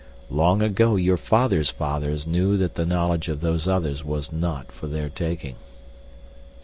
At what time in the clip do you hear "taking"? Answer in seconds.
5.09-5.57